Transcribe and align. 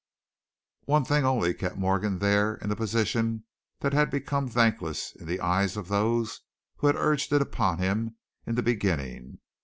One 0.85 1.05
thing 1.05 1.25
only 1.25 1.53
kept 1.53 1.77
Morgan 1.77 2.17
there 2.17 2.55
in 2.55 2.69
the 2.69 2.75
position 2.75 3.43
that 3.81 3.93
had 3.93 4.09
become 4.09 4.47
thankless 4.49 5.15
in 5.15 5.27
the 5.27 5.39
eyes 5.39 5.77
of 5.77 5.89
those 5.89 6.41
who 6.77 6.87
had 6.87 6.95
urged 6.95 7.31
it 7.31 7.39
upon 7.43 7.77
him 7.77 8.15
in 8.47 8.55
the 8.55 8.63
beginning. 8.63 9.37